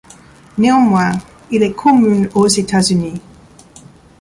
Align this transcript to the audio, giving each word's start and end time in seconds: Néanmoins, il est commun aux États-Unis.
Néanmoins, 0.57 1.11
il 1.51 1.61
est 1.61 1.73
commun 1.73 2.25
aux 2.33 2.47
États-Unis. 2.47 3.21